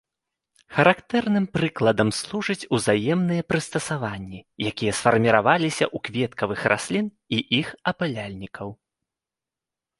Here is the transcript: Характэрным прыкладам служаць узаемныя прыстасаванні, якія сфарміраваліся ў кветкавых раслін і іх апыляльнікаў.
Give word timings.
Характэрным 0.75 1.43
прыкладам 1.57 2.09
служаць 2.19 2.67
узаемныя 2.77 3.45
прыстасаванні, 3.51 4.39
якія 4.71 4.97
сфарміраваліся 5.03 5.85
ў 5.95 6.05
кветкавых 6.09 6.59
раслін 6.77 7.05
і 7.39 7.43
іх 7.63 7.67
апыляльнікаў. 7.93 8.67